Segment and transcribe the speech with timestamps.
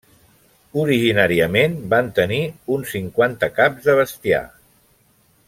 [0.83, 2.39] Originàriament van tenir
[2.77, 4.43] uns cinquanta caps de bestiar.